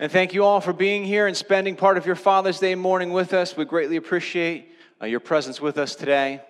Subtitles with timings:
[0.00, 3.12] And thank you all for being here and spending part of your Father's Day morning
[3.12, 3.54] with us.
[3.54, 6.40] We greatly appreciate uh, your presence with us today.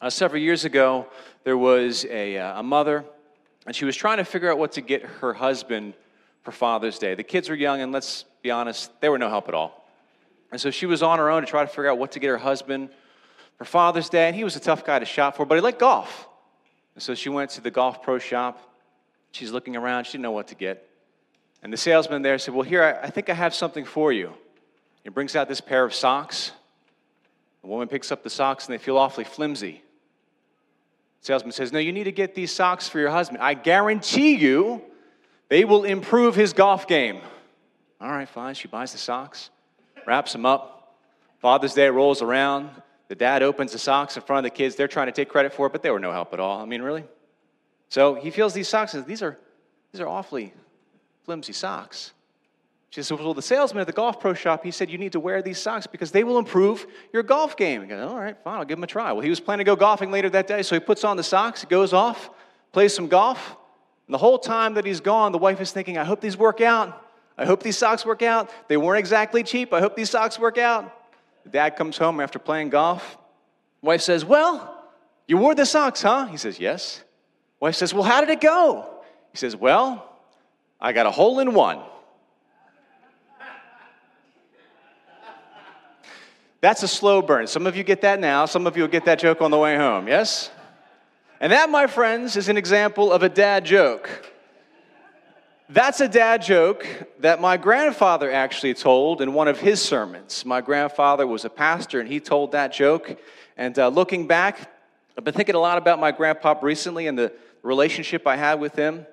[0.00, 1.08] Uh, several years ago,
[1.42, 3.04] there was a, uh, a mother,
[3.66, 5.94] and she was trying to figure out what to get her husband
[6.42, 7.16] for Father's Day.
[7.16, 9.84] The kids were young, and let's be honest, they were no help at all.
[10.52, 12.28] And so she was on her own to try to figure out what to get
[12.28, 12.90] her husband
[13.58, 15.80] for Father's Day, and he was a tough guy to shop for, but he liked
[15.80, 16.28] golf.
[16.94, 18.72] And so she went to the golf pro shop.
[19.32, 20.88] She's looking around, she didn't know what to get.
[21.64, 24.34] And the salesman there said, Well, here, I, I think I have something for you.
[25.02, 26.52] He brings out this pair of socks.
[27.62, 29.82] The woman picks up the socks, and they feel awfully flimsy.
[31.20, 33.42] The salesman says, No, you need to get these socks for your husband.
[33.42, 34.82] I guarantee you
[35.48, 37.20] they will improve his golf game.
[37.98, 38.54] All right, fine.
[38.54, 39.48] She buys the socks,
[40.06, 40.96] wraps them up.
[41.40, 42.70] Father's Day rolls around.
[43.08, 44.76] The dad opens the socks in front of the kids.
[44.76, 46.60] They're trying to take credit for it, but they were no help at all.
[46.60, 47.04] I mean, really?
[47.88, 49.38] So he feels these socks and says, These are,
[49.92, 50.52] these are awfully
[51.24, 52.12] flimsy socks.
[52.90, 55.20] She says, Well, the salesman at the golf pro shop, he said, You need to
[55.20, 57.82] wear these socks because they will improve your golf game.
[57.82, 59.10] He goes, All right, fine, I'll give him a try.
[59.12, 61.24] Well, he was planning to go golfing later that day, so he puts on the
[61.24, 62.30] socks, goes off,
[62.72, 63.56] plays some golf.
[64.06, 66.60] And the whole time that he's gone, the wife is thinking, I hope these work
[66.60, 67.02] out.
[67.36, 68.50] I hope these socks work out.
[68.68, 69.72] They weren't exactly cheap.
[69.72, 70.94] I hope these socks work out.
[71.42, 73.18] The dad comes home after playing golf.
[73.82, 74.88] Wife says, Well,
[75.26, 76.26] you wore the socks, huh?
[76.26, 77.02] He says, Yes.
[77.58, 79.02] Wife says, Well, how did it go?
[79.32, 80.13] He says, Well,
[80.84, 81.80] I got a hole in one.
[86.60, 87.46] That's a slow burn.
[87.46, 89.56] Some of you get that now, some of you will get that joke on the
[89.56, 90.50] way home, yes?
[91.40, 94.30] And that, my friends, is an example of a dad joke.
[95.70, 96.86] That's a dad joke
[97.20, 100.44] that my grandfather actually told in one of his sermons.
[100.44, 103.18] My grandfather was a pastor and he told that joke.
[103.56, 104.70] And uh, looking back,
[105.16, 108.76] I've been thinking a lot about my grandpa recently and the relationship I had with
[108.76, 109.06] him.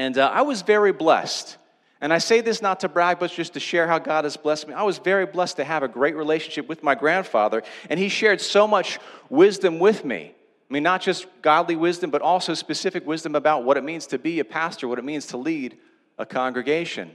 [0.00, 1.58] And uh, I was very blessed.
[2.00, 4.66] And I say this not to brag, but just to share how God has blessed
[4.66, 4.72] me.
[4.72, 8.40] I was very blessed to have a great relationship with my grandfather, and he shared
[8.40, 8.98] so much
[9.28, 10.32] wisdom with me.
[10.70, 14.18] I mean, not just godly wisdom, but also specific wisdom about what it means to
[14.18, 15.76] be a pastor, what it means to lead
[16.16, 17.10] a congregation.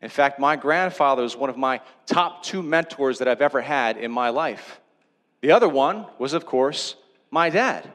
[0.00, 3.96] In fact, my grandfather was one of my top two mentors that I've ever had
[3.96, 4.80] in my life.
[5.40, 6.94] The other one was, of course,
[7.32, 7.90] my dad.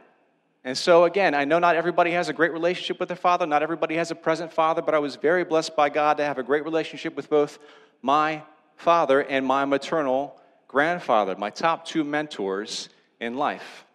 [0.65, 3.61] And so, again, I know not everybody has a great relationship with their father, not
[3.61, 6.43] everybody has a present father, but I was very blessed by God to have a
[6.43, 7.59] great relationship with both
[8.01, 8.41] my
[8.75, 10.35] father and my maternal
[10.67, 12.89] grandfather, my top two mentors
[13.19, 13.85] in life.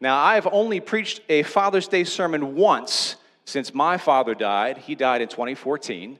[0.00, 4.78] Now, I've only preached a Father's Day sermon once since my father died.
[4.78, 6.16] He died in 2014.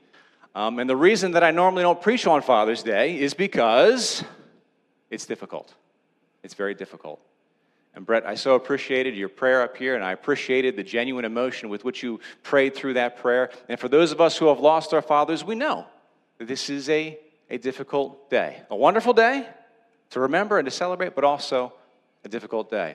[0.57, 4.25] Um, and the reason that I normally don't preach on Father's Day is because
[5.09, 5.73] it's difficult.
[6.43, 7.21] It's very difficult.
[7.95, 11.69] And Brett, I so appreciated your prayer up here, and I appreciated the genuine emotion
[11.69, 13.51] with which you prayed through that prayer.
[13.69, 15.87] And for those of us who have lost our fathers, we know
[16.39, 17.19] that this is a,
[17.49, 18.63] a difficult day.
[18.71, 19.47] A wonderful day
[20.11, 21.73] to remember and to celebrate, but also
[22.25, 22.95] a difficult day.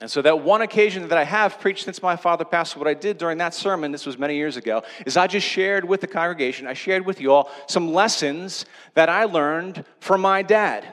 [0.00, 2.94] And so, that one occasion that I have preached since my father passed, what I
[2.94, 6.08] did during that sermon, this was many years ago, is I just shared with the
[6.08, 10.86] congregation, I shared with you all some lessons that I learned from my dad.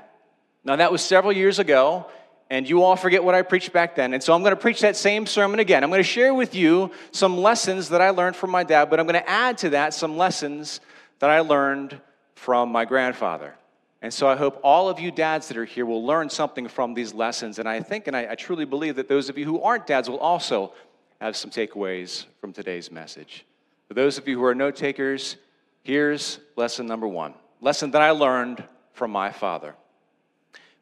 [0.63, 2.05] Now, that was several years ago,
[2.49, 4.13] and you all forget what I preached back then.
[4.13, 5.83] And so I'm going to preach that same sermon again.
[5.83, 8.99] I'm going to share with you some lessons that I learned from my dad, but
[8.99, 10.79] I'm going to add to that some lessons
[11.19, 11.99] that I learned
[12.35, 13.53] from my grandfather.
[14.01, 16.93] And so I hope all of you dads that are here will learn something from
[16.93, 17.59] these lessons.
[17.59, 20.09] And I think and I, I truly believe that those of you who aren't dads
[20.09, 20.73] will also
[21.19, 23.45] have some takeaways from today's message.
[23.89, 25.35] For those of you who are note takers,
[25.83, 29.75] here's lesson number one lesson that I learned from my father.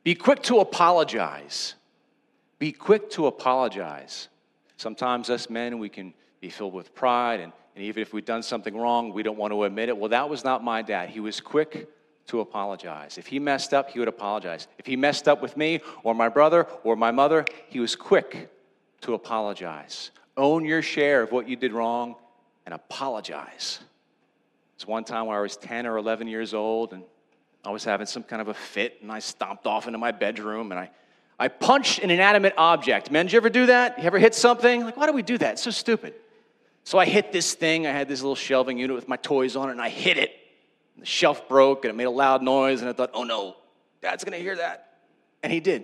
[0.04, 1.76] Be quick to apologize.
[2.60, 4.30] Be quick to apologize.
[4.78, 8.44] Sometimes, us men, we can be filled with pride, and, and even if we've done
[8.44, 9.98] something wrong, we don't want to admit it.
[9.98, 11.10] Well, that was not my dad.
[11.10, 11.90] He was quick
[12.28, 13.18] to apologize.
[13.18, 14.68] If he messed up, he would apologize.
[14.78, 18.50] If he messed up with me or my brother or my mother, he was quick
[19.02, 20.12] to apologize.
[20.36, 22.16] Own your share of what you did wrong
[22.66, 23.80] and apologize.
[24.76, 27.04] It's one time where I was 10 or 11 years old and
[27.68, 30.72] I was having some kind of a fit and I stomped off into my bedroom
[30.72, 30.90] and I,
[31.38, 33.12] I punched an inanimate object.
[33.12, 34.00] Men, did you ever do that?
[34.00, 34.86] You ever hit something?
[34.86, 35.54] Like, why do we do that?
[35.54, 36.14] It's so stupid.
[36.86, 37.86] So I hit this thing.
[37.86, 40.32] I had this little shelving unit with my toys on it and I hit it.
[40.96, 43.58] And the shelf broke and it made a loud noise and I thought, oh no,
[44.02, 44.94] dad's gonna hear that.
[45.44, 45.84] And he did.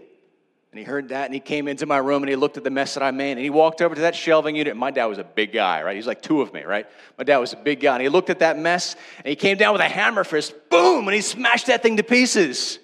[0.73, 2.71] And he heard that and he came into my room and he looked at the
[2.71, 4.75] mess that I made and he walked over to that shelving unit.
[4.75, 5.95] My dad was a big guy, right?
[5.95, 6.87] He's like two of me, right?
[7.15, 7.93] My dad was a big guy.
[7.93, 11.07] And he looked at that mess and he came down with a hammer fist, boom,
[11.07, 12.79] and he smashed that thing to pieces.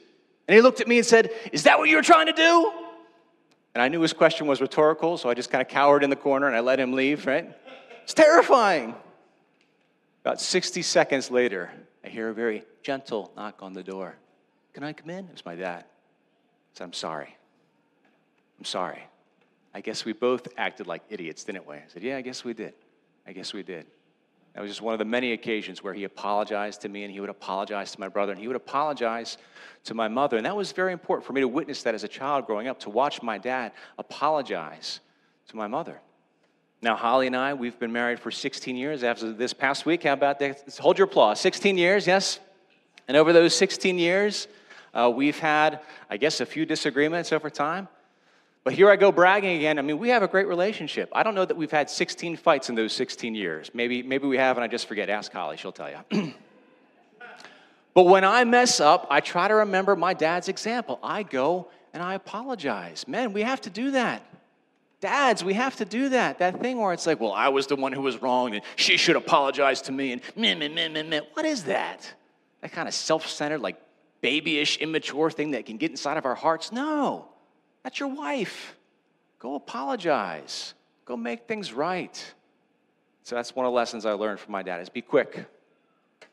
[0.48, 2.72] And he looked at me and said, Is that what you were trying to do?
[3.74, 6.16] And I knew his question was rhetorical, so I just kind of cowered in the
[6.16, 7.52] corner and I let him leave, right?
[8.04, 8.94] It's terrifying.
[10.24, 11.72] About 60 seconds later,
[12.06, 14.16] I hear a very gentle knock on the door.
[14.74, 15.26] Can I come in?
[15.26, 15.86] It was my dad.
[15.86, 17.36] I said, I'm sorry.
[18.60, 19.02] I'm sorry.
[19.74, 21.76] I guess we both acted like idiots, didn't we?
[21.76, 22.74] I said, Yeah, I guess we did.
[23.26, 23.86] I guess we did.
[24.54, 27.20] That was just one of the many occasions where he apologized to me and he
[27.20, 29.38] would apologize to my brother and he would apologize
[29.86, 30.38] to my mother.
[30.38, 32.80] And that was very important for me to witness that as a child growing up,
[32.82, 35.00] to watch my dad apologize
[35.50, 36.02] to my mother.
[36.82, 39.04] Now, Holly and I, we've been married for 16 years.
[39.04, 40.78] After this past week, how about that?
[40.80, 41.40] Hold your applause.
[41.40, 42.40] 16 years, yes?
[43.08, 44.48] And over those 16 years,
[44.94, 47.88] uh, we've had, I guess, a few disagreements over time.
[48.64, 49.80] But here I go bragging again.
[49.80, 51.10] I mean, we have a great relationship.
[51.14, 53.72] I don't know that we've had 16 fights in those 16 years.
[53.74, 55.10] Maybe, maybe we have, and I just forget.
[55.10, 56.34] Ask Holly, she'll tell you.
[57.94, 61.00] but when I mess up, I try to remember my dad's example.
[61.02, 63.08] I go and I apologize.
[63.08, 64.26] Men, we have to do that.
[65.02, 66.40] Dads, we have to do that.
[66.40, 68.98] That thing where it's like, well, I was the one who was wrong and she
[68.98, 71.22] should apologize to me and meh, meh, meh, meh, meh.
[71.34, 72.14] What is that?
[72.60, 73.82] That kind of self centered, like
[74.20, 76.74] babyish, immature thing that can get inside of our hearts?
[76.74, 77.30] No.
[77.84, 78.76] That's your wife.
[79.40, 80.74] Go apologize.
[81.06, 82.34] Go make things right.
[83.24, 85.46] So that's one of the lessons I learned from my dad is be quick.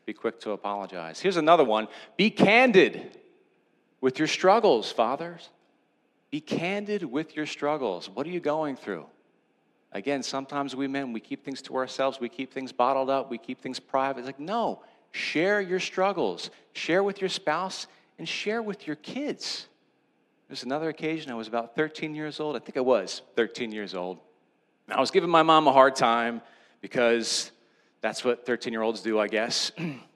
[0.06, 1.20] Be quick to apologize.
[1.20, 1.88] Here's another one.
[2.16, 3.19] Be candid
[4.00, 5.50] with your struggles, fathers.
[6.31, 8.08] Be candid with your struggles.
[8.08, 9.06] What are you going through?
[9.93, 13.38] Again, sometimes we men, we keep things to ourselves, we keep things bottled up, we
[13.38, 14.20] keep things private.
[14.20, 14.82] It's like, no,
[15.12, 17.87] share your struggles, share with your spouse,
[18.19, 19.69] and share with your kids.
[20.48, 22.54] There's another occasion, I was about 13 years old.
[22.54, 24.19] I think I was 13 years old.
[24.88, 26.40] I was giving my mom a hard time
[26.81, 27.50] because
[28.00, 29.72] that's what 13 year olds do, I guess.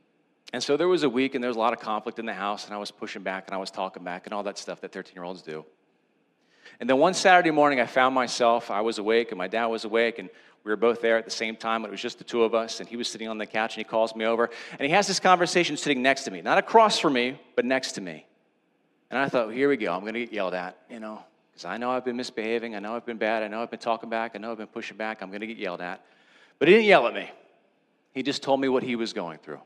[0.53, 2.35] and so there was a week and there was a lot of conflict in the
[2.35, 4.81] house, and I was pushing back and I was talking back and all that stuff
[4.83, 5.65] that 13 year olds do.
[6.79, 9.85] And then one Saturday morning, I found myself, I was awake and my dad was
[9.85, 10.31] awake, and
[10.63, 11.83] we were both there at the same time.
[11.83, 13.75] But it was just the two of us, and he was sitting on the couch
[13.75, 14.49] and he calls me over,
[14.79, 17.93] and he has this conversation sitting next to me, not across from me, but next
[17.93, 18.27] to me.
[19.11, 19.93] And I thought, here we go.
[19.93, 22.77] I'm going to get yelled at, you know, because I know I've been misbehaving.
[22.77, 23.43] I know I've been bad.
[23.43, 24.33] I know I've been talking back.
[24.35, 25.23] I know I've been pushing back.
[25.23, 26.05] I'm going to get yelled at.
[26.59, 27.31] But he didn't yell at me.
[28.15, 29.61] He just told me what he was going through.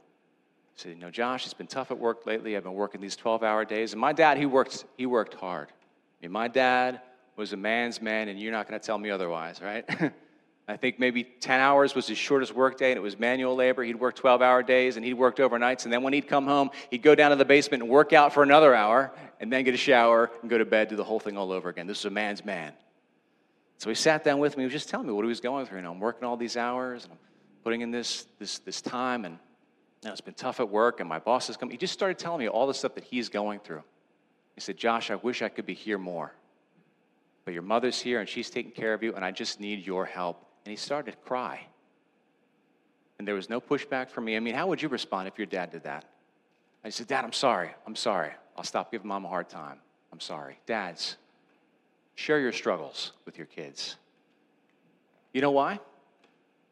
[0.75, 2.57] He said, you know, Josh, it's been tough at work lately.
[2.57, 3.93] I've been working these 12-hour days.
[3.93, 5.69] And my dad, he worked, he worked hard.
[5.69, 7.01] I mean, my dad
[7.37, 9.85] was a man's man, and you're not going to tell me otherwise, right?
[10.67, 13.85] I think maybe 10 hours was his shortest work day, and it was manual labor.
[13.85, 15.85] He'd work 12 hour days, and he'd worked overnights.
[15.85, 18.33] And then when he'd come home, he'd go down to the basement and work out
[18.33, 21.21] for another hour, and then get a shower and go to bed, do the whole
[21.21, 21.87] thing all over again.
[21.87, 22.73] This is a man's man.
[23.77, 24.63] So he sat down with me.
[24.63, 25.79] He was just telling me what he was going through.
[25.79, 27.19] You know, I'm working all these hours, and I'm
[27.63, 29.39] putting in this, this, this time, and
[30.03, 31.73] you know, it's been tough at work, and my boss is coming.
[31.73, 33.83] He just started telling me all the stuff that he's going through.
[34.55, 36.33] He said, Josh, I wish I could be here more.
[37.45, 40.07] But your mother's here, and she's taking care of you, and I just need your
[40.07, 41.67] help and he started to cry.
[43.19, 44.37] And there was no pushback from me.
[44.37, 46.05] I mean, how would you respond if your dad did that?
[46.85, 47.71] I said, Dad, I'm sorry.
[47.87, 48.33] I'm sorry.
[48.57, 49.79] I'll stop giving mom a hard time.
[50.13, 50.59] I'm sorry.
[50.67, 51.17] Dads,
[52.15, 53.97] share your struggles with your kids.
[55.33, 55.81] You know why?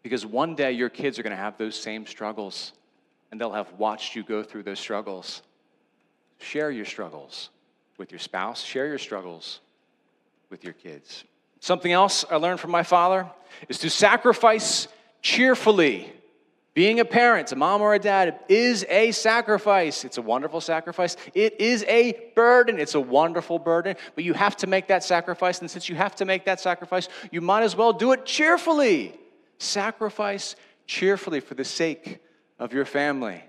[0.03, 2.73] Because one day your kids are going to have those same struggles
[3.31, 5.43] and they'll have watched you go through those struggles.
[6.39, 7.51] Share your struggles
[7.97, 9.61] with your spouse, share your struggles
[10.51, 11.25] with your kids.
[11.63, 13.31] Something else I learned from my father
[13.69, 14.89] is to sacrifice
[15.21, 16.13] cheerfully.
[16.75, 20.05] Being a parent, a mom or a dad, is a sacrifice.
[20.05, 21.17] It's a wonderful sacrifice.
[21.35, 22.81] It is a burden.
[22.81, 25.61] It's a wonderful burden, but you have to make that sacrifice.
[25.61, 29.15] And since you have to make that sacrifice, you might as well do it cheerfully.
[29.59, 30.57] Sacrifice
[30.89, 32.19] cheerfully for the sake
[32.59, 33.41] of your family.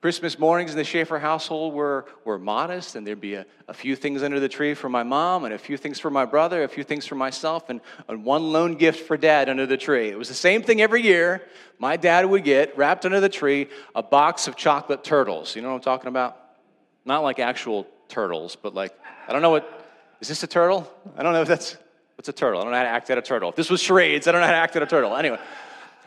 [0.00, 3.94] Christmas mornings in the Schaefer household were, were modest, and there'd be a, a, few
[3.94, 6.68] things under the tree for my mom, and a few things for my brother, a
[6.68, 10.08] few things for myself, and, and one lone gift for dad under the tree.
[10.08, 11.42] It was the same thing every year.
[11.78, 15.54] My dad would get, wrapped under the tree, a box of chocolate turtles.
[15.54, 16.38] You know what I'm talking about?
[17.04, 19.86] Not like actual turtles, but like, I don't know what,
[20.22, 20.90] is this a turtle?
[21.14, 21.76] I don't know if that's,
[22.14, 22.60] what's a turtle?
[22.60, 23.50] I don't know how to act at a turtle.
[23.50, 25.14] If this was charades, I don't know how to act at a turtle.
[25.14, 25.38] Anyway.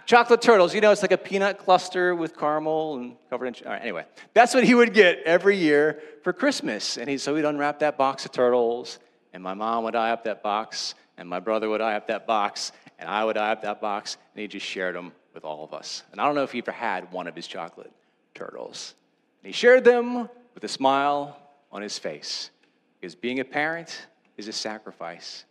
[0.05, 3.55] Chocolate turtles, you know, it's like a peanut cluster with caramel and covered in.
[3.65, 6.97] Right, anyway, that's what he would get every year for Christmas.
[6.97, 8.99] And he, so he'd unwrap that box of turtles,
[9.33, 12.27] and my mom would eye up that box, and my brother would eye up that
[12.27, 15.63] box, and I would eye up that box, and he just shared them with all
[15.63, 16.03] of us.
[16.11, 17.91] And I don't know if he ever had one of his chocolate
[18.33, 18.95] turtles.
[19.41, 21.37] And he shared them with a smile
[21.71, 22.51] on his face.
[22.99, 24.07] Because being a parent
[24.37, 25.45] is a sacrifice,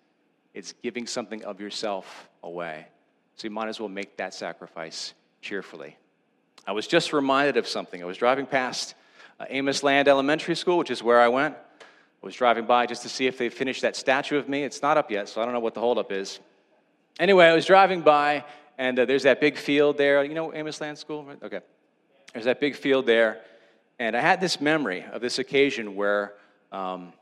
[0.54, 2.86] it's giving something of yourself away.
[3.36, 5.96] So you might as well make that sacrifice cheerfully.
[6.66, 8.02] I was just reminded of something.
[8.02, 8.94] I was driving past
[9.40, 11.54] uh, Amosland Elementary School, which is where I went.
[11.54, 14.62] I was driving by just to see if they finished that statue of me.
[14.62, 16.38] It's not up yet, so I don't know what the holdup is.
[17.18, 18.44] Anyway, I was driving by,
[18.78, 20.22] and uh, there's that big field there.
[20.22, 21.24] You know Amosland School?
[21.24, 21.42] Right?
[21.42, 21.60] Okay.
[22.32, 23.40] There's that big field there.
[23.98, 26.34] And I had this memory of this occasion where
[26.70, 27.12] um,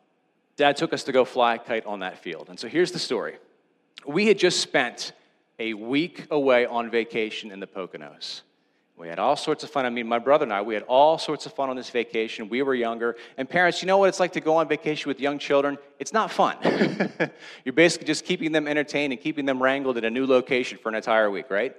[0.57, 2.49] dad took us to go fly a kite on that field.
[2.49, 3.37] And so here's the story
[4.07, 5.13] we had just spent
[5.61, 8.41] a week away on vacation in the Poconos.
[8.97, 9.87] We had all sorts of fun.
[9.87, 12.49] I mean, my brother and I, we had all sorts of fun on this vacation.
[12.49, 13.17] We were younger.
[13.39, 15.79] And parents, you know what it's like to go on vacation with young children?
[15.99, 16.57] It's not fun.
[17.65, 20.91] You're basically just keeping them entertained and keeping them wrangled in a new location for
[20.91, 21.75] an entire week, right?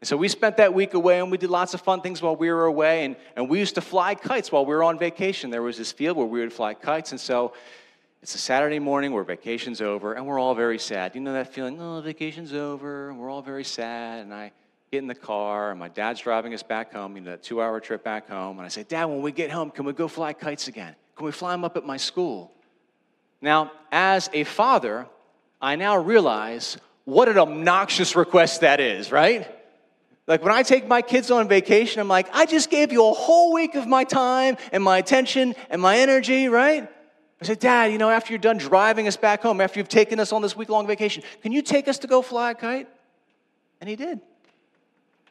[0.00, 2.36] And so we spent that week away and we did lots of fun things while
[2.36, 3.04] we were away.
[3.04, 5.50] And, and we used to fly kites while we were on vacation.
[5.50, 7.10] There was this field where we would fly kites.
[7.10, 7.54] And so
[8.22, 11.16] it's a Saturday morning where vacation's over and we're all very sad.
[11.16, 14.20] You know that feeling, oh, vacation's over, and we're all very sad.
[14.20, 14.52] And I
[14.92, 17.60] get in the car, and my dad's driving us back home, you know, that two
[17.60, 18.58] hour trip back home.
[18.58, 20.94] And I say, Dad, when we get home, can we go fly kites again?
[21.16, 22.52] Can we fly them up at my school?
[23.40, 25.08] Now, as a father,
[25.60, 29.50] I now realize what an obnoxious request that is, right?
[30.28, 33.12] Like when I take my kids on vacation, I'm like, I just gave you a
[33.12, 36.88] whole week of my time and my attention and my energy, right?
[37.42, 40.20] I said, Dad, you know, after you're done driving us back home, after you've taken
[40.20, 42.88] us on this week long vacation, can you take us to go fly a kite?
[43.80, 44.20] And he did.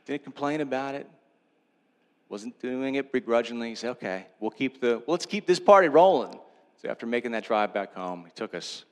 [0.05, 1.09] Didn't complain about it.
[2.27, 3.69] Wasn't doing it begrudgingly.
[3.69, 6.37] He said, okay, we'll keep the, well, let's keep this party rolling.
[6.81, 8.83] So after making that drive back home, he took us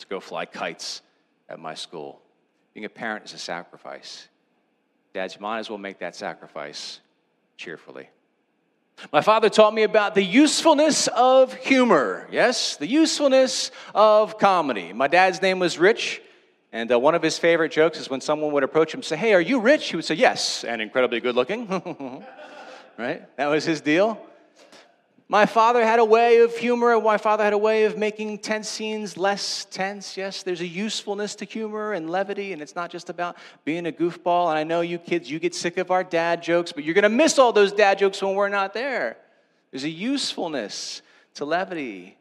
[0.00, 1.02] to go fly kites
[1.48, 2.20] at my school.
[2.74, 4.26] Being a parent is a sacrifice.
[5.14, 7.00] Dads, you might as well make that sacrifice
[7.56, 8.08] cheerfully.
[9.12, 12.26] My father taught me about the usefulness of humor.
[12.30, 14.92] Yes, the usefulness of comedy.
[14.92, 16.20] My dad's name was Rich.
[16.72, 19.16] And uh, one of his favorite jokes is when someone would approach him and say,
[19.16, 19.88] Hey, are you rich?
[19.88, 21.66] He would say, Yes, and incredibly good looking.
[22.98, 23.36] right?
[23.36, 24.20] That was his deal.
[25.30, 26.98] My father had a way of humor.
[27.00, 30.16] My father had a way of making tense scenes less tense.
[30.16, 33.92] Yes, there's a usefulness to humor and levity, and it's not just about being a
[33.92, 34.48] goofball.
[34.48, 37.02] And I know you kids, you get sick of our dad jokes, but you're going
[37.02, 39.18] to miss all those dad jokes when we're not there.
[39.70, 41.02] There's a usefulness
[41.34, 42.18] to levity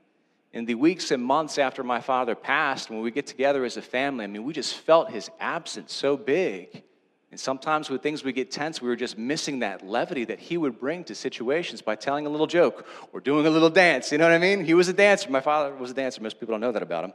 [0.53, 3.81] in the weeks and months after my father passed, when we get together as a
[3.81, 6.83] family, I mean, we just felt his absence so big.
[7.29, 10.57] And sometimes with things we get tense, we were just missing that levity that he
[10.57, 14.11] would bring to situations by telling a little joke or doing a little dance.
[14.11, 14.63] You know what I mean?
[14.63, 15.29] He was a dancer.
[15.29, 16.21] My father was a dancer.
[16.21, 17.13] Most people don't know that about him.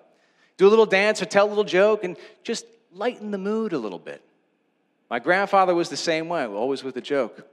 [0.59, 3.79] Do a little dance or tell a little joke and just lighten the mood a
[3.79, 4.23] little bit.
[5.09, 7.49] My grandfather was the same way, always with a joke.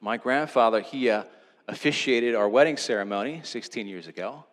[0.00, 1.24] My grandfather, he uh,
[1.66, 4.44] officiated our wedding ceremony 16 years ago.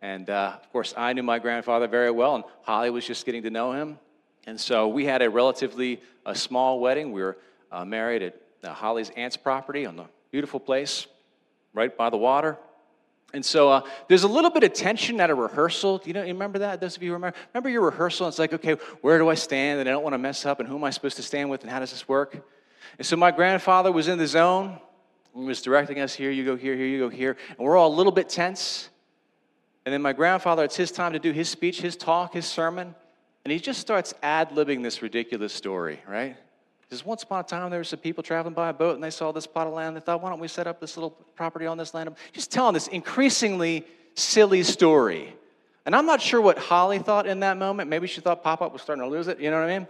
[0.00, 3.42] And uh, of course, I knew my grandfather very well, and Holly was just getting
[3.42, 3.98] to know him.
[4.48, 7.12] And so we had a relatively a small wedding.
[7.12, 7.36] We were
[7.70, 11.06] uh, married at uh, Holly's aunt's property on the beautiful place
[11.74, 12.56] right by the water.
[13.34, 16.00] And so uh, there's a little bit of tension at a rehearsal.
[16.06, 16.80] You know, you remember that?
[16.80, 17.36] Those of you remember?
[17.52, 18.26] Remember your rehearsal?
[18.26, 19.80] It's like, okay, where do I stand?
[19.80, 20.60] And I don't want to mess up.
[20.60, 21.60] And who am I supposed to stand with?
[21.60, 22.42] And how does this work?
[22.96, 24.78] And so my grandfather was in the zone.
[25.36, 27.36] He was directing us here, you go here, here, you go here.
[27.50, 28.88] And we're all a little bit tense.
[29.84, 32.94] And then my grandfather, it's his time to do his speech, his talk, his sermon.
[33.48, 36.36] And he just starts ad libbing this ridiculous story, right?
[36.36, 39.02] He says, Once upon a time, there were some people traveling by a boat and
[39.02, 39.96] they saw this plot of land.
[39.96, 42.14] They thought, Why don't we set up this little property on this land?
[42.34, 43.86] Just telling this increasingly
[44.16, 45.34] silly story.
[45.86, 47.88] And I'm not sure what Holly thought in that moment.
[47.88, 49.40] Maybe she thought Pop Up was starting to lose it.
[49.40, 49.88] You know what I mean?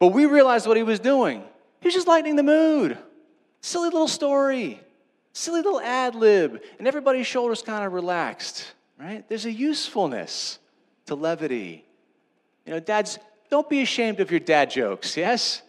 [0.00, 1.44] But we realized what he was doing.
[1.80, 2.98] He was just lightening the mood.
[3.60, 4.80] Silly little story,
[5.32, 6.60] silly little ad lib.
[6.80, 9.28] And everybody's shoulders kind of relaxed right?
[9.28, 10.58] There's a usefulness
[11.06, 11.83] to levity.
[12.66, 13.18] You know, dads,
[13.50, 15.62] don't be ashamed of your dad jokes, yes?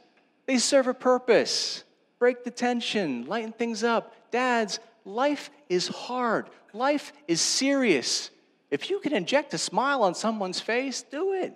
[0.45, 1.83] They serve a purpose.
[2.19, 4.15] Break the tension, lighten things up.
[4.31, 8.31] Dads, life is hard, life is serious.
[8.71, 11.53] If you can inject a smile on someone's face, do it.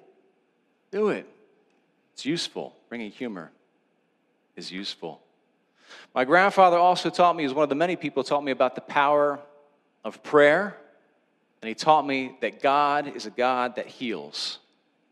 [0.92, 1.28] Do it.
[2.14, 2.76] It's useful.
[2.88, 3.52] Bringing humor
[4.56, 5.22] is useful.
[6.14, 8.82] My grandfather also taught me, as one of the many people taught me about the
[8.82, 9.40] power
[10.04, 10.78] of prayer
[11.62, 14.60] and he taught me that God is a God that heals.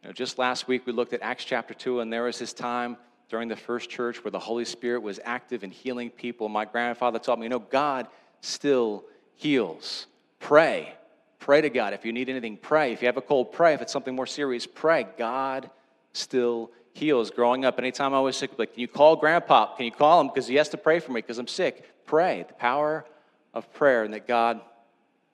[0.01, 2.53] You know, just last week we looked at Acts chapter 2, and there was this
[2.53, 2.97] time
[3.29, 6.49] during the first church where the Holy Spirit was active in healing people.
[6.49, 8.07] My grandfather taught me, you know, God
[8.41, 10.07] still heals.
[10.39, 10.93] Pray.
[11.39, 11.93] Pray to God.
[11.93, 12.93] If you need anything, pray.
[12.93, 13.73] If you have a cold, pray.
[13.73, 15.07] If it's something more serious, pray.
[15.17, 15.69] God
[16.13, 17.29] still heals.
[17.31, 19.75] Growing up, anytime I was sick, like, can you call grandpa?
[19.75, 20.27] Can you call him?
[20.27, 22.05] Because he has to pray for me because I'm sick.
[22.05, 22.45] Pray.
[22.47, 23.05] The power
[23.53, 24.61] of prayer and that God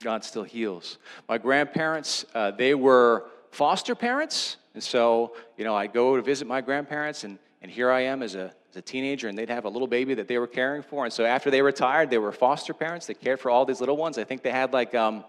[0.01, 0.98] God still heals.
[1.29, 4.57] My grandparents, uh, they were foster parents.
[4.74, 8.24] And so, you know, I go to visit my grandparents, and, and here I am
[8.24, 10.81] as a, as a teenager, and they'd have a little baby that they were caring
[10.81, 11.05] for.
[11.05, 13.05] And so after they retired, they were foster parents.
[13.05, 14.17] They cared for all these little ones.
[14.17, 15.24] I think they had like, um,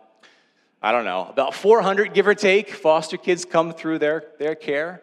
[0.82, 5.02] I don't know, about 400, give or take, foster kids come through their, their care.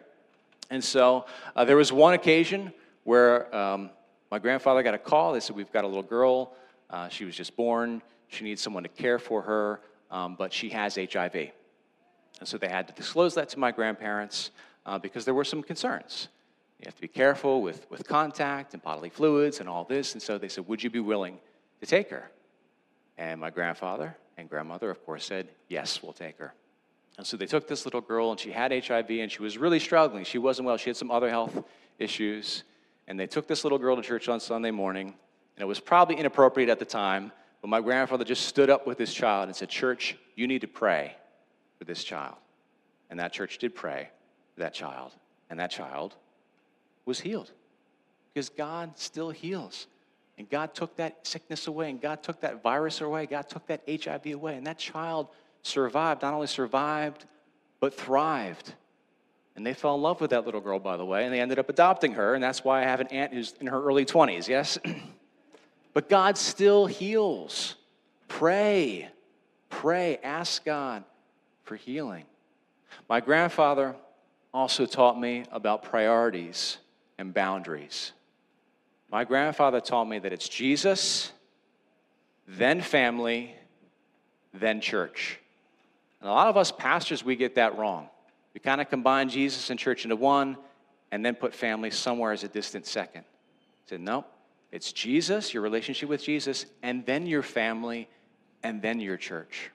[0.70, 2.72] And so uh, there was one occasion
[3.04, 3.90] where um,
[4.30, 5.32] my grandfather got a call.
[5.32, 6.54] They said, We've got a little girl.
[6.90, 8.02] Uh, she was just born.
[8.28, 11.52] She needs someone to care for her, um, but she has HIV.
[12.42, 14.50] And so they had to disclose that to my grandparents
[14.84, 16.26] uh, because there were some concerns.
[16.80, 20.14] You have to be careful with, with contact and bodily fluids and all this.
[20.14, 21.38] And so they said, Would you be willing
[21.78, 22.32] to take her?
[23.16, 26.52] And my grandfather and grandmother, of course, said, Yes, we'll take her.
[27.16, 29.78] And so they took this little girl, and she had HIV, and she was really
[29.78, 30.24] struggling.
[30.24, 30.76] She wasn't well.
[30.76, 31.62] She had some other health
[32.00, 32.64] issues.
[33.06, 35.14] And they took this little girl to church on Sunday morning,
[35.54, 37.30] and it was probably inappropriate at the time,
[37.60, 40.66] but my grandfather just stood up with this child and said, Church, you need to
[40.66, 41.14] pray
[41.82, 42.36] for this child.
[43.10, 44.08] And that church did pray
[44.54, 45.10] for that child,
[45.50, 46.14] and that child
[47.04, 47.50] was healed
[48.32, 49.88] because God still heals.
[50.38, 53.82] And God took that sickness away, and God took that virus away, God took that
[53.88, 55.28] HIV away, and that child
[55.62, 57.26] survived, not only survived,
[57.80, 58.72] but thrived.
[59.56, 61.58] And they fell in love with that little girl, by the way, and they ended
[61.58, 64.48] up adopting her, and that's why I have an aunt who's in her early 20s,
[64.48, 64.78] yes?
[65.92, 67.74] but God still heals.
[68.28, 69.08] Pray,
[69.68, 71.04] pray, ask God
[71.64, 72.24] for healing.
[73.08, 73.96] My grandfather
[74.52, 76.78] also taught me about priorities
[77.18, 78.12] and boundaries.
[79.10, 81.32] My grandfather taught me that it's Jesus,
[82.46, 83.54] then family,
[84.54, 85.38] then church.
[86.20, 88.08] And a lot of us pastors, we get that wrong.
[88.54, 90.56] We kind of combine Jesus and church into one
[91.10, 93.22] and then put family somewhere as a distant second.
[93.22, 94.24] I said, no,
[94.70, 98.08] it's Jesus, your relationship with Jesus, and then your family,
[98.62, 99.71] and then your church.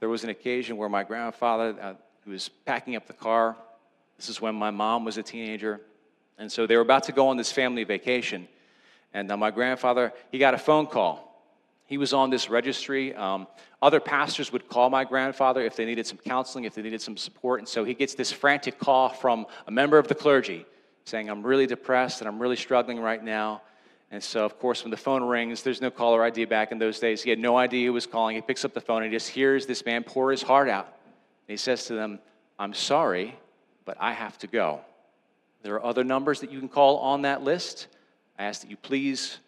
[0.00, 3.56] There was an occasion where my grandfather, uh, who was packing up the car,
[4.16, 5.80] this is when my mom was a teenager,
[6.38, 8.48] and so they were about to go on this family vacation.
[9.12, 11.24] And uh, my grandfather, he got a phone call.
[11.86, 13.14] He was on this registry.
[13.14, 13.46] Um,
[13.80, 17.16] other pastors would call my grandfather if they needed some counseling, if they needed some
[17.16, 17.60] support.
[17.60, 20.66] And so he gets this frantic call from a member of the clergy
[21.06, 23.62] saying, I'm really depressed and I'm really struggling right now.
[24.10, 26.98] And so, of course, when the phone rings, there's no caller ID back in those
[26.98, 27.22] days.
[27.22, 28.36] He had no idea who was calling.
[28.36, 30.86] He picks up the phone and he just hears this man pour his heart out.
[30.86, 32.18] And he says to them,
[32.58, 33.36] I'm sorry,
[33.84, 34.80] but I have to go.
[35.62, 37.88] There are other numbers that you can call on that list.
[38.38, 39.38] I ask that you please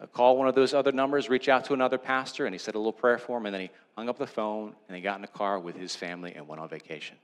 [0.00, 2.74] uh, call one of those other numbers, reach out to another pastor, and he said
[2.74, 5.18] a little prayer for him, and then he hung up the phone and he got
[5.18, 7.16] in a car with his family and went on vacation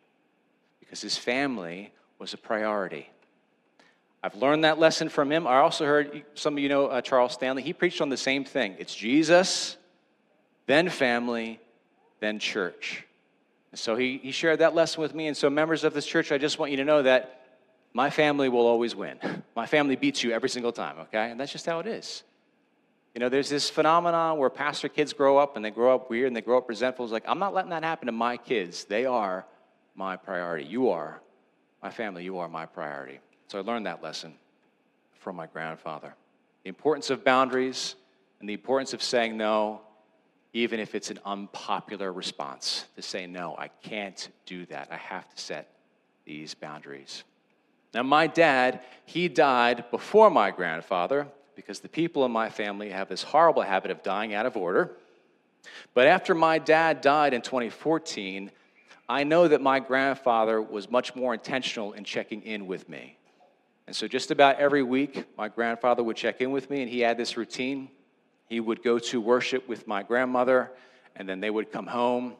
[0.79, 3.09] because his family was a priority.
[4.27, 5.47] I've learned that lesson from him.
[5.47, 7.63] I also heard some of you know uh, Charles Stanley.
[7.63, 9.77] He preached on the same thing it's Jesus,
[10.67, 11.61] then family,
[12.19, 13.05] then church.
[13.71, 15.29] And so he, he shared that lesson with me.
[15.29, 17.47] And so, members of this church, I just want you to know that
[17.93, 19.21] my family will always win.
[19.55, 21.31] My family beats you every single time, okay?
[21.31, 22.25] And that's just how it is.
[23.15, 26.27] You know, there's this phenomenon where pastor kids grow up and they grow up weird
[26.27, 27.07] and they grow up resentful.
[27.07, 28.85] It's like, I'm not letting that happen to my kids.
[28.85, 29.47] They are
[29.95, 30.67] my priority.
[30.67, 31.23] You are
[31.83, 32.25] my family.
[32.25, 33.21] You are my priority.
[33.49, 34.35] So I learned that lesson
[35.21, 36.15] from my grandfather.
[36.65, 37.95] The importance of boundaries
[38.41, 39.81] and the importance of saying no,
[40.53, 44.89] even if it's an unpopular response, to say, no, I can't do that.
[44.91, 45.71] I have to set
[46.25, 47.25] these boundaries.
[47.95, 53.09] Now, my dad, he died before my grandfather because the people in my family have
[53.09, 54.93] this horrible habit of dying out of order.
[55.95, 58.51] But after my dad died in 2014,
[59.09, 63.17] I know that my grandfather was much more intentional in checking in with me.
[63.87, 67.01] And so, just about every week, my grandfather would check in with me, and he
[67.01, 67.89] had this routine.
[68.49, 70.73] He would go to worship with my grandmother,
[71.15, 72.35] and then they would come home.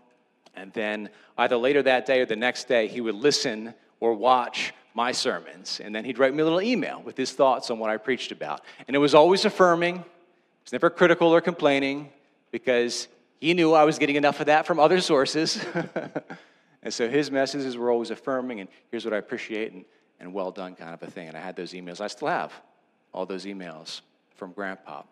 [0.57, 4.75] And then, either later that day or the next day, he would listen or watch
[4.93, 5.81] my sermons.
[5.85, 8.33] And then he'd write me a little email with his thoughts on what I preached
[8.33, 8.63] about.
[8.89, 10.05] And it was always affirming, it
[10.65, 12.09] was never critical or complaining
[12.51, 13.07] because
[13.39, 15.63] he knew I was getting enough of that from other sources.
[16.83, 19.85] and so his messages were always affirming and here's what I appreciate and,
[20.21, 21.29] and well done kind of a thing.
[21.29, 22.01] And I had those emails.
[22.01, 22.53] I still have
[23.13, 24.01] all those emails
[24.37, 25.03] from Grandpa.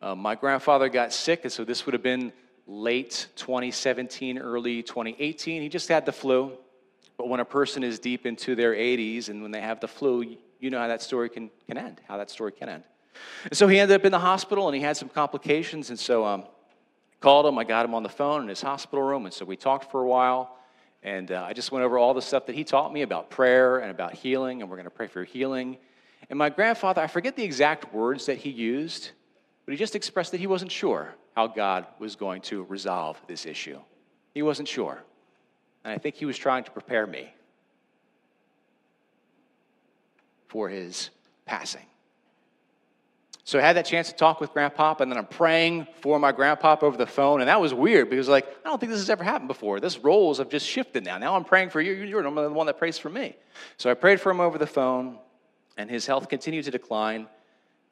[0.00, 2.32] Uh, my grandfather got sick, and so this would have been
[2.66, 5.62] late 2017, early 2018.
[5.62, 6.52] He just had the flu.
[7.16, 10.36] But when a person is deep into their 80s and when they have the flu,
[10.58, 12.84] you know how that story can, can end, how that story can end.
[13.44, 15.90] And so he ended up in the hospital and he had some complications.
[15.90, 16.44] And so um,
[17.20, 19.26] called him, I got him on the phone in his hospital room.
[19.26, 20.56] And so we talked for a while.
[21.04, 23.78] And uh, I just went over all the stuff that he taught me about prayer
[23.78, 24.62] and about healing.
[24.62, 25.76] And we're going to pray for healing.
[26.30, 29.10] And my grandfather, I forget the exact words that he used,
[29.66, 33.44] but he just expressed that he wasn't sure how God was going to resolve this
[33.44, 33.78] issue.
[34.32, 35.02] He wasn't sure.
[35.84, 37.32] And I think he was trying to prepare me
[40.48, 41.10] for his
[41.44, 41.84] passing.
[43.44, 46.32] So I had that chance to talk with Grandpop, and then I'm praying for my
[46.32, 49.10] Grandpop over the phone, and that was weird because, like, I don't think this has
[49.10, 49.80] ever happened before.
[49.80, 51.18] This roles have just shifted now.
[51.18, 51.92] Now I'm praying for you.
[51.92, 53.36] You're the one that prays for me.
[53.76, 55.18] So I prayed for him over the phone,
[55.76, 57.26] and his health continued to decline.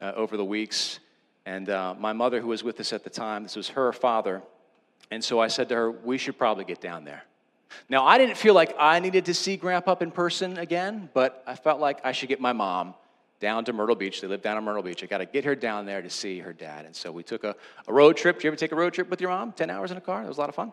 [0.03, 0.99] uh, over the weeks.
[1.45, 4.41] And uh, my mother, who was with us at the time, this was her father.
[5.11, 7.23] And so I said to her, We should probably get down there.
[7.89, 11.55] Now, I didn't feel like I needed to see Grandpa in person again, but I
[11.55, 12.93] felt like I should get my mom
[13.39, 14.21] down to Myrtle Beach.
[14.21, 15.03] They live down in Myrtle Beach.
[15.03, 16.85] I got to get her down there to see her dad.
[16.85, 17.55] And so we took a,
[17.87, 18.37] a road trip.
[18.37, 19.51] Did you ever take a road trip with your mom?
[19.51, 20.21] 10 hours in a car?
[20.21, 20.71] That was a lot of fun.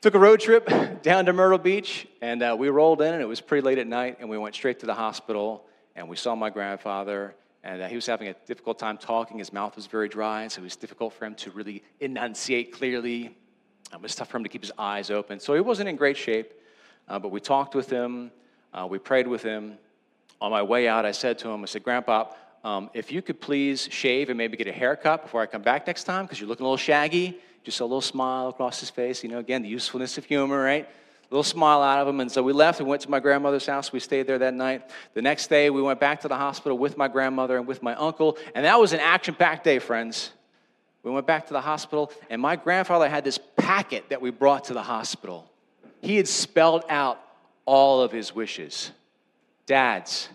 [0.00, 0.70] Took a road trip
[1.02, 3.86] down to Myrtle Beach, and uh, we rolled in, and it was pretty late at
[3.88, 5.64] night, and we went straight to the hospital,
[5.96, 9.38] and we saw my grandfather, and uh, he was having a difficult time talking.
[9.38, 13.36] His mouth was very dry, so it was difficult for him to really enunciate clearly.
[13.92, 15.40] It was tough for him to keep his eyes open.
[15.40, 16.54] So he wasn't in great shape,
[17.08, 18.30] uh, but we talked with him,
[18.72, 19.78] uh, we prayed with him.
[20.40, 22.26] On my way out, I said to him, I said, Grandpa,
[22.64, 25.86] um, if you could please shave and maybe get a haircut before I come back
[25.86, 27.38] next time, because you're looking a little shaggy.
[27.64, 29.22] Just a little smile across his face.
[29.22, 30.84] You know, again, the usefulness of humor, right?
[30.84, 32.20] A little smile out of him.
[32.20, 33.92] And so we left and went to my grandmother's house.
[33.92, 34.88] We stayed there that night.
[35.12, 37.94] The next day, we went back to the hospital with my grandmother and with my
[37.96, 38.38] uncle.
[38.54, 40.32] And that was an action packed day, friends.
[41.02, 44.64] We went back to the hospital, and my grandfather had this packet that we brought
[44.64, 45.50] to the hospital.
[46.00, 47.20] He had spelled out
[47.66, 48.92] all of his wishes.
[49.68, 50.30] Dads,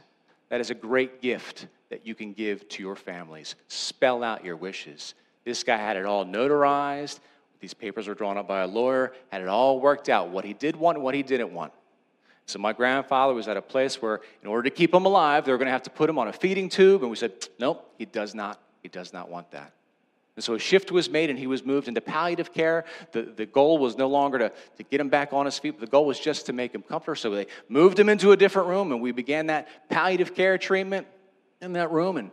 [0.49, 3.55] that is a great gift that you can give to your families.
[3.67, 5.15] Spell out your wishes.
[5.43, 7.19] This guy had it all notarized.
[7.59, 10.53] These papers were drawn up by a lawyer, had it all worked out what he
[10.53, 11.73] did want and what he didn't want.
[12.45, 15.51] So my grandfather was at a place where, in order to keep him alive, they
[15.51, 17.91] were going to have to put him on a feeding tube, and we said, nope,
[17.97, 18.61] he does not.
[18.83, 19.73] He does not want that.
[20.35, 22.85] And so a shift was made and he was moved into palliative care.
[23.11, 25.85] The, the goal was no longer to, to get him back on his feet, the
[25.85, 27.15] goal was just to make him comfortable.
[27.15, 31.05] So they moved him into a different room and we began that palliative care treatment
[31.61, 32.17] in that room.
[32.17, 32.31] And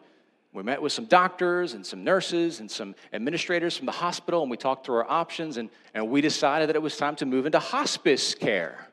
[0.55, 4.51] we met with some doctors and some nurses and some administrators from the hospital and
[4.51, 7.45] we talked through our options and, and we decided that it was time to move
[7.45, 8.89] into hospice care.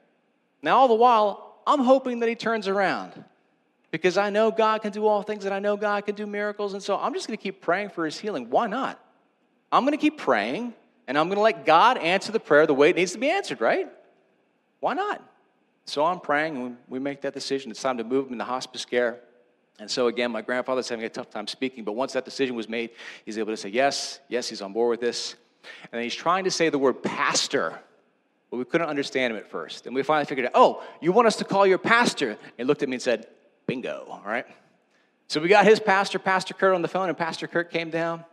[0.61, 3.23] Now, all the while, I'm hoping that he turns around
[3.97, 6.73] because I know God can do all things and I know God can do miracles.
[6.73, 8.51] And so I'm just going to keep praying for his healing.
[8.51, 9.03] Why not?
[9.71, 10.75] I'm going to keep praying
[11.07, 13.29] and I'm going to let God answer the prayer the way it needs to be
[13.29, 13.87] answered, right?
[14.81, 15.27] Why not?
[15.85, 17.71] So I'm praying and we make that decision.
[17.71, 19.19] It's time to move him into hospice care.
[19.79, 22.69] And so again, my grandfather's having a tough time speaking, but once that decision was
[22.69, 22.91] made,
[23.25, 25.35] he's able to say, yes, yes, he's on board with this.
[25.91, 27.79] And he's trying to say the word pastor,
[28.51, 29.87] but we couldn't understand him at first.
[29.87, 32.29] And we finally figured out, oh, you want us to call your pastor?
[32.29, 33.27] And he looked at me and said,
[33.67, 34.45] bingo, all right?
[35.27, 38.23] So we got his pastor, Pastor Kurt, on the phone, and Pastor Kurt came down.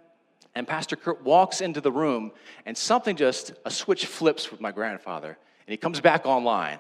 [0.55, 2.31] And Pastor Kurt walks into the room,
[2.65, 6.79] and something just, a switch flips with my grandfather, and he comes back online.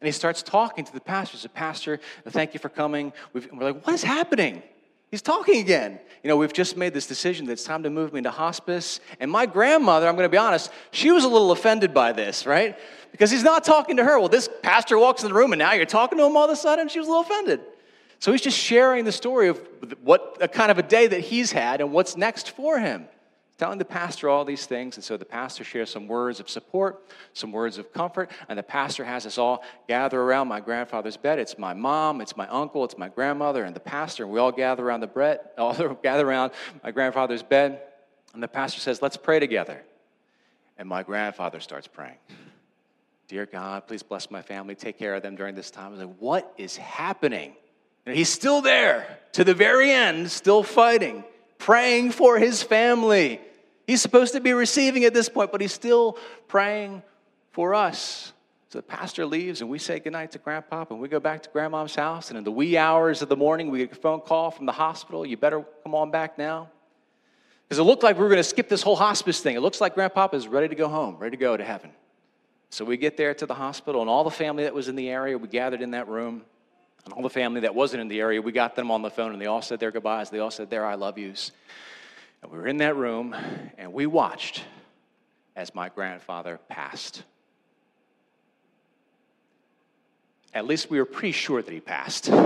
[0.00, 1.36] And he starts talking to the pastor.
[1.36, 3.12] He says, Pastor, thank you for coming.
[3.32, 4.62] we are like, what is happening?
[5.10, 5.98] He's talking again.
[6.22, 9.00] You know, we've just made this decision that it's time to move me into hospice.
[9.18, 12.46] And my grandmother, I'm going to be honest, she was a little offended by this,
[12.46, 12.78] right?
[13.10, 14.18] Because he's not talking to her.
[14.20, 16.50] Well, this pastor walks in the room and now you're talking to him all of
[16.50, 16.88] a sudden.
[16.88, 17.60] She was a little offended.
[18.20, 19.66] So he's just sharing the story of
[20.02, 23.08] what a kind of a day that he's had and what's next for him.
[23.56, 24.96] Telling the pastor all these things.
[24.96, 27.02] And so the pastor shares some words of support,
[27.32, 28.30] some words of comfort.
[28.48, 31.38] And the pastor has us all gather around my grandfather's bed.
[31.38, 34.24] It's my mom, it's my uncle, it's my grandmother, and the pastor.
[34.24, 36.52] And we all gather around the bread, all gather around
[36.82, 37.80] my grandfather's bed.
[38.34, 39.82] And the pastor says, Let's pray together.
[40.76, 42.18] And my grandfather starts praying.
[43.28, 44.74] Dear God, please bless my family.
[44.74, 45.86] Take care of them during this time.
[45.86, 47.54] I was like, What is happening?
[48.06, 51.24] And he's still there to the very end, still fighting,
[51.58, 53.40] praying for his family.
[53.86, 57.02] He's supposed to be receiving at this point, but he's still praying
[57.52, 58.32] for us.
[58.68, 61.50] So the pastor leaves and we say goodnight to grandpa and we go back to
[61.50, 62.28] grandma's house.
[62.30, 64.72] And in the wee hours of the morning, we get a phone call from the
[64.72, 65.26] hospital.
[65.26, 66.68] You better come on back now.
[67.70, 69.54] Because it looked like we were going to skip this whole hospice thing.
[69.56, 71.90] It looks like grandpa is ready to go home, ready to go to heaven.
[72.70, 75.08] So we get there to the hospital, and all the family that was in the
[75.08, 76.42] area, we gathered in that room.
[77.04, 79.32] And all the family that wasn't in the area, we got them on the phone
[79.32, 80.30] and they all said their goodbyes.
[80.30, 81.52] They all said their I love yous.
[82.42, 83.34] And we were in that room
[83.78, 84.64] and we watched
[85.56, 87.22] as my grandfather passed.
[90.52, 92.30] At least we were pretty sure that he passed.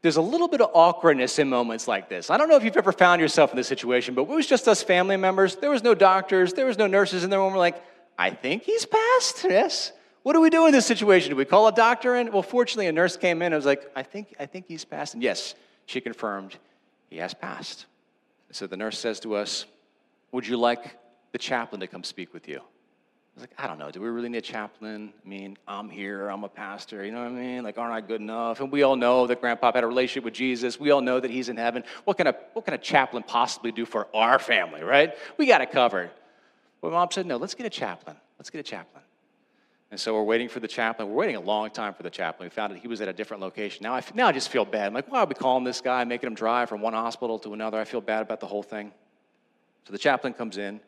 [0.00, 2.30] There's a little bit of awkwardness in moments like this.
[2.30, 4.68] I don't know if you've ever found yourself in this situation, but it was just
[4.68, 5.56] us family members.
[5.56, 7.52] There was no doctors, there was no nurses in the room.
[7.52, 7.82] We're like,
[8.16, 9.44] I think he's passed.
[9.48, 9.92] Yes.
[10.28, 11.30] What do we do in this situation?
[11.30, 12.30] Do we call a doctor in?
[12.30, 15.14] Well, fortunately, a nurse came in and was like, I think, I think he's passed.
[15.14, 15.54] And yes,
[15.86, 16.54] she confirmed
[17.08, 17.86] he has passed.
[18.50, 19.64] So the nurse says to us,
[20.32, 20.98] Would you like
[21.32, 22.58] the chaplain to come speak with you?
[22.58, 22.60] I
[23.36, 23.90] was like, I don't know.
[23.90, 25.14] Do we really need a chaplain?
[25.24, 26.28] I mean, I'm here.
[26.28, 27.06] I'm a pastor.
[27.06, 27.64] You know what I mean?
[27.64, 28.60] Like, aren't I good enough?
[28.60, 30.78] And we all know that Grandpa had a relationship with Jesus.
[30.78, 31.84] We all know that he's in heaven.
[32.04, 35.16] What can a, what can a chaplain possibly do for our family, right?
[35.38, 36.10] We got it covered.
[36.82, 38.18] But mom said, no, let's get a chaplain.
[38.38, 39.04] Let's get a chaplain.
[39.90, 41.08] And so we're waiting for the chaplain.
[41.08, 42.46] We're waiting a long time for the chaplain.
[42.46, 43.84] We found that he was at a different location.
[43.84, 44.88] Now I, now I just feel bad.
[44.88, 47.54] I'm like, why are we calling this guy, making him drive from one hospital to
[47.54, 47.80] another?
[47.80, 48.92] I feel bad about the whole thing.
[49.86, 50.80] So the chaplain comes in,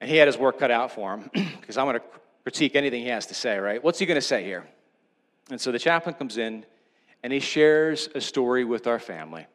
[0.00, 2.04] and he had his work cut out for him because I'm going to
[2.44, 3.82] critique anything he has to say, right?
[3.82, 4.64] What's he going to say here?
[5.50, 6.64] And so the chaplain comes in,
[7.24, 9.46] and he shares a story with our family.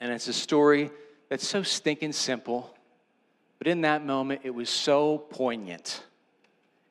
[0.00, 0.90] And it's a story
[1.28, 2.74] that's so stinking simple,
[3.58, 6.02] but in that moment, it was so poignant.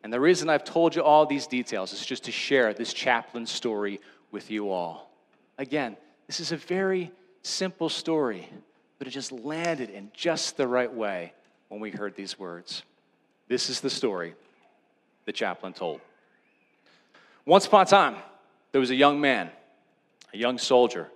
[0.03, 3.45] And the reason I've told you all these details is just to share this chaplain
[3.45, 3.99] story
[4.31, 5.11] with you all.
[5.57, 5.95] Again,
[6.27, 7.11] this is a very
[7.43, 8.49] simple story,
[8.97, 11.33] but it just landed in just the right way
[11.69, 12.83] when we heard these words.
[13.47, 14.33] This is the story
[15.25, 16.01] the chaplain told.
[17.45, 18.15] Once upon a time,
[18.71, 19.51] there was a young man,
[20.33, 21.09] a young soldier,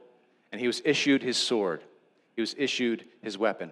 [0.52, 1.82] and he was issued his sword.
[2.36, 3.72] He was issued his weapon.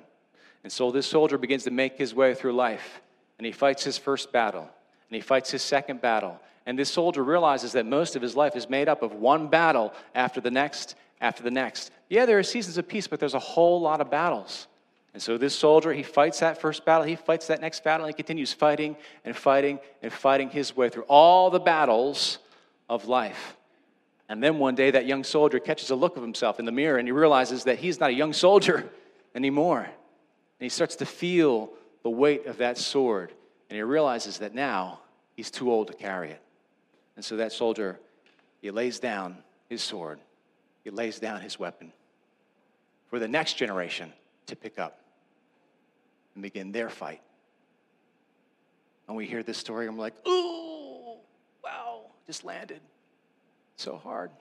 [0.63, 3.01] And so this soldier begins to make his way through life,
[3.37, 4.69] and he fights his first battle
[5.13, 6.41] and he fights his second battle.
[6.65, 9.93] And this soldier realizes that most of his life is made up of one battle
[10.15, 11.91] after the next, after the next.
[12.09, 14.65] Yeah, there are seasons of peace, but there's a whole lot of battles.
[15.13, 18.15] And so this soldier, he fights that first battle, he fights that next battle, and
[18.15, 22.39] he continues fighting and fighting and fighting his way through all the battles
[22.89, 23.55] of life.
[24.29, 26.97] And then one day, that young soldier catches a look of himself in the mirror
[26.97, 28.89] and he realizes that he's not a young soldier
[29.35, 29.81] anymore.
[29.81, 31.69] And he starts to feel
[32.01, 33.31] the weight of that sword.
[33.69, 34.99] And he realizes that now
[35.35, 36.41] he's too old to carry it.
[37.15, 37.99] And so that soldier,
[38.61, 39.37] he lays down
[39.69, 40.19] his sword,
[40.83, 41.91] he lays down his weapon
[43.09, 44.11] for the next generation
[44.47, 44.99] to pick up
[46.33, 47.21] and begin their fight.
[49.07, 51.17] And we hear this story, I'm like, ooh,
[51.63, 52.81] wow, just landed.
[53.75, 54.31] So hard.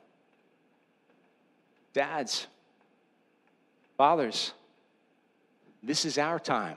[1.92, 2.46] Dads,
[3.96, 4.52] fathers,
[5.82, 6.76] this is our time.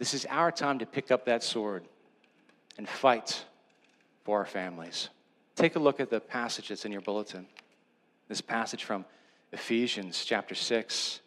[0.00, 1.84] This is our time to pick up that sword
[2.78, 3.44] and fight
[4.24, 5.10] for our families.
[5.56, 7.46] Take a look at the passage that's in your bulletin.
[8.26, 9.04] This passage from
[9.52, 11.20] Ephesians chapter 6.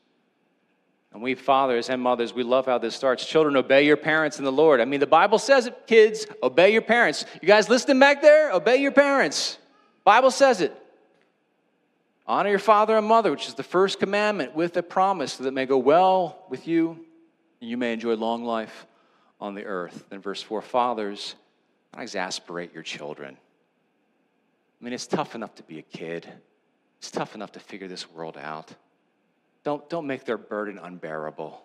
[1.13, 3.23] And we fathers and mothers, we love how this starts.
[3.27, 4.81] Children, obey your parents in the Lord.
[4.81, 7.27] I mean, the Bible says it, kids, obey your parents.
[7.43, 8.51] You guys listening back there?
[8.53, 9.59] Obey your parents.
[10.03, 10.75] Bible says it.
[12.25, 15.53] Honor your father and mother, which is the first commandment with a promise that it
[15.53, 17.05] may go well with you
[17.63, 18.85] and you may enjoy long life
[19.39, 20.03] on the earth.
[20.09, 21.35] Then verse 4, fathers,
[21.93, 23.37] don't exasperate your children.
[23.37, 26.29] I mean, it's tough enough to be a kid,
[26.97, 28.75] it's tough enough to figure this world out.
[29.63, 31.63] Don't, don't make their burden unbearable.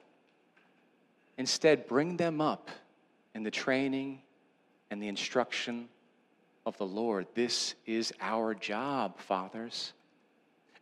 [1.37, 2.71] Instead, bring them up
[3.35, 4.21] in the training
[4.93, 5.89] and the instruction
[6.65, 7.27] of the Lord.
[7.35, 9.95] This is our job, fathers.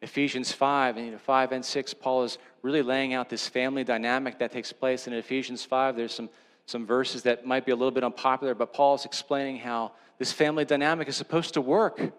[0.03, 4.53] Ephesians 5 and 5 and 6, Paul is really laying out this family dynamic that
[4.53, 5.07] takes place.
[5.07, 6.29] In Ephesians 5, there's some
[6.67, 10.65] some verses that might be a little bit unpopular, but Paul's explaining how this family
[10.65, 12.01] dynamic is supposed to work.
[12.01, 12.13] And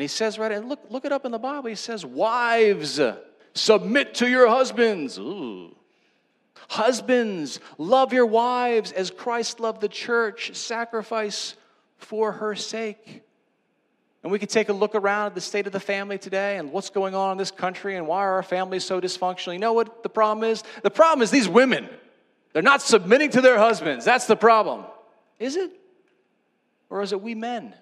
[0.00, 1.68] he says, right, and look, look it up in the Bible.
[1.68, 3.00] He says, Wives,
[3.54, 5.18] submit to your husbands.
[5.18, 5.74] Ooh.
[6.68, 11.54] Husbands, love your wives as Christ loved the church, sacrifice
[11.98, 13.22] for her sake.
[14.22, 16.70] And we could take a look around at the state of the family today and
[16.70, 19.52] what's going on in this country and why are our families so dysfunctional.
[19.52, 20.62] You know what the problem is?
[20.82, 21.88] The problem is these women.
[22.52, 24.04] They're not submitting to their husbands.
[24.04, 24.84] That's the problem.
[25.38, 25.72] Is it?
[26.88, 27.74] Or is it we men?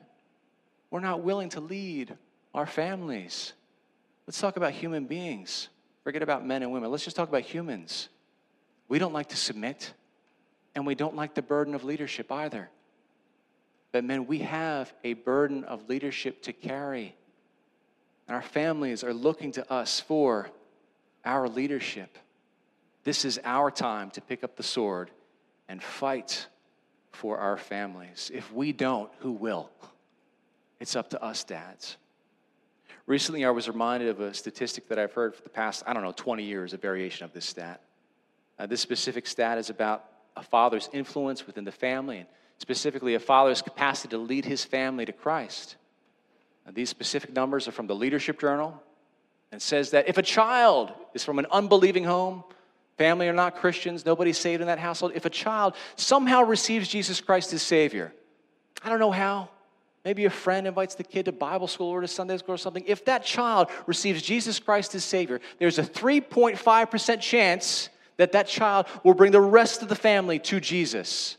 [0.90, 2.16] We're not willing to lead
[2.55, 3.53] our families.
[4.26, 5.68] Let's talk about human beings.
[6.05, 6.90] Forget about men and women.
[6.90, 8.09] Let's just talk about humans.
[8.88, 9.92] We don't like to submit,
[10.74, 12.70] and we don't like the burden of leadership either.
[13.92, 17.14] But, men, we have a burden of leadership to carry.
[18.29, 20.48] And our families are looking to us for
[21.24, 22.16] our leadership.
[23.03, 25.11] This is our time to pick up the sword
[25.68, 26.46] and fight
[27.12, 28.31] for our families.
[28.33, 29.70] If we don't, who will?
[30.79, 31.96] It's up to us, dads.
[33.07, 36.03] Recently, I was reminded of a statistic that I've heard for the past, I don't
[36.03, 37.81] know, 20 years, a variation of this stat.
[38.59, 40.05] Uh, this specific stat is about
[40.37, 42.26] a father's influence within the family, and
[42.60, 45.76] specifically a father's capacity to lead his family to Christ.
[46.72, 48.80] These specific numbers are from the Leadership Journal
[49.50, 52.44] and says that if a child is from an unbelieving home,
[52.96, 55.12] family are not Christians, nobody's saved in that household.
[55.16, 58.12] If a child somehow receives Jesus Christ as Savior,
[58.84, 59.48] I don't know how.
[60.04, 62.84] Maybe a friend invites the kid to Bible school or to Sunday school or something.
[62.86, 68.86] If that child receives Jesus Christ as Savior, there's a 3.5% chance that that child
[69.02, 71.36] will bring the rest of the family to Jesus.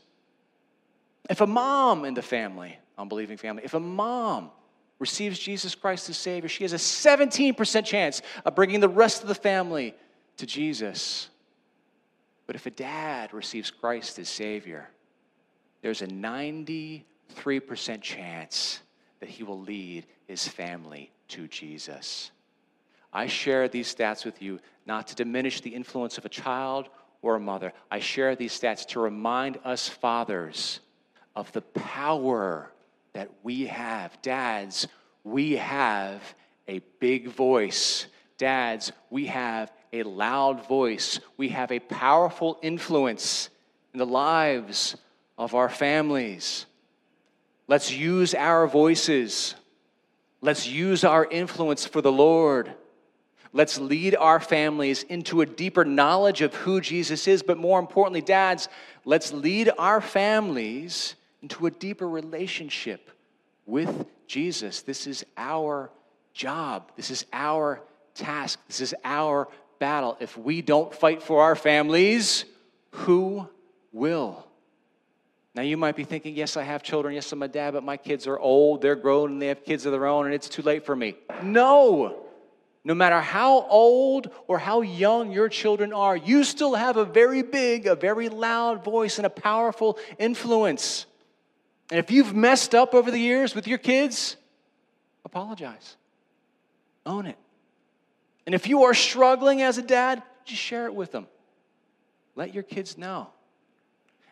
[1.32, 4.50] If a mom in the family, unbelieving family, if a mom
[4.98, 9.28] receives Jesus Christ as Savior, she has a 17% chance of bringing the rest of
[9.28, 9.94] the family
[10.36, 11.30] to Jesus.
[12.46, 14.90] But if a dad receives Christ as Savior,
[15.80, 17.02] there's a 93%
[18.02, 18.80] chance
[19.20, 22.30] that he will lead his family to Jesus.
[23.10, 26.90] I share these stats with you not to diminish the influence of a child
[27.22, 27.72] or a mother.
[27.90, 30.80] I share these stats to remind us fathers
[31.34, 32.70] of the power
[33.12, 34.20] that we have.
[34.22, 34.86] Dads,
[35.24, 36.22] we have
[36.68, 38.06] a big voice.
[38.38, 41.20] Dads, we have a loud voice.
[41.36, 43.50] We have a powerful influence
[43.92, 44.96] in the lives
[45.36, 46.66] of our families.
[47.68, 49.54] Let's use our voices.
[50.40, 52.72] Let's use our influence for the Lord.
[53.52, 57.42] Let's lead our families into a deeper knowledge of who Jesus is.
[57.42, 58.68] But more importantly, dads,
[59.04, 63.10] let's lead our families into a deeper relationship
[63.66, 64.82] with Jesus.
[64.82, 65.90] This is our
[66.32, 66.92] job.
[66.96, 67.82] This is our
[68.14, 68.60] task.
[68.68, 70.16] This is our battle.
[70.20, 72.44] If we don't fight for our families,
[72.90, 73.48] who
[73.92, 74.46] will?
[75.54, 77.14] Now, you might be thinking, yes, I have children.
[77.14, 79.84] Yes, I'm a dad, but my kids are old, they're grown, and they have kids
[79.84, 81.14] of their own, and it's too late for me.
[81.42, 82.22] No!
[82.84, 87.42] No matter how old or how young your children are, you still have a very
[87.42, 91.06] big, a very loud voice and a powerful influence.
[91.90, 94.36] And if you've messed up over the years with your kids,
[95.24, 95.96] apologize.
[97.04, 97.36] Own it.
[98.46, 101.26] And if you are struggling as a dad, just share it with them.
[102.34, 103.28] Let your kids know.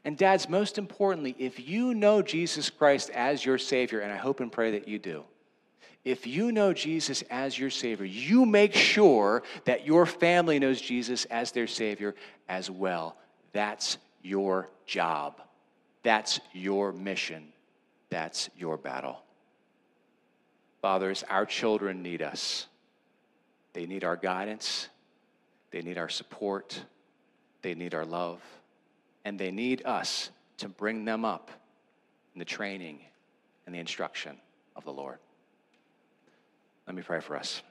[0.05, 4.41] And, dads, most importantly, if you know Jesus Christ as your Savior, and I hope
[4.41, 5.25] and pray that you do,
[6.05, 11.27] if you know Jesus as your Savior, you make sure that your family knows Jesus
[11.27, 12.15] as their Savior
[12.49, 13.17] as well.
[13.53, 15.43] That's your job.
[16.03, 17.53] That's your mission.
[18.09, 19.23] That's your battle.
[20.83, 22.67] Fathers, our children need us.
[23.73, 24.89] They need our guidance,
[25.71, 26.85] they need our support,
[27.63, 28.41] they need our love,
[29.25, 31.51] and they need us to bring them up
[32.35, 33.01] in the training
[33.67, 34.37] and the instruction
[34.75, 35.19] of the Lord.
[36.87, 37.63] Let me pray for us.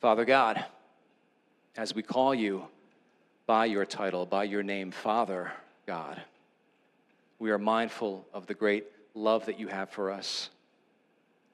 [0.00, 0.64] Father God,
[1.76, 2.64] as we call you
[3.46, 5.52] by your title, by your name, Father
[5.86, 6.20] God,
[7.38, 10.50] we are mindful of the great love that you have for us.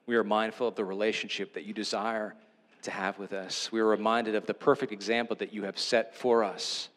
[0.05, 2.35] We are mindful of the relationship that you desire
[2.83, 3.71] to have with us.
[3.71, 6.89] We are reminded of the perfect example that you have set for us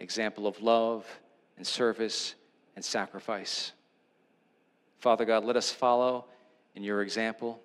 [0.00, 1.06] example of love
[1.56, 2.34] and service
[2.74, 3.72] and sacrifice.
[4.98, 6.26] Father God, let us follow
[6.74, 7.60] in your example.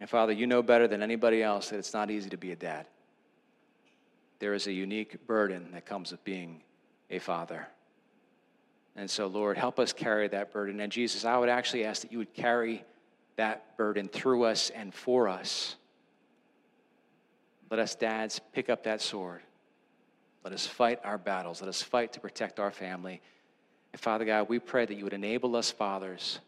[0.00, 2.56] And Father, you know better than anybody else that it's not easy to be a
[2.56, 2.86] dad.
[4.38, 6.62] There is a unique burden that comes with being
[7.10, 7.68] a father.
[8.96, 10.80] And so, Lord, help us carry that burden.
[10.80, 12.82] And Jesus, I would actually ask that you would carry
[13.36, 15.76] that burden through us and for us.
[17.70, 19.42] Let us, dads, pick up that sword.
[20.42, 21.60] Let us fight our battles.
[21.60, 23.20] Let us fight to protect our family.
[23.92, 26.40] And Father God, we pray that you would enable us, fathers,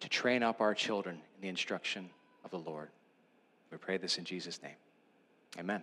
[0.00, 2.10] to train up our children in the instruction
[2.44, 2.90] of the Lord.
[3.70, 4.76] We pray this in Jesus' name.
[5.58, 5.82] Amen.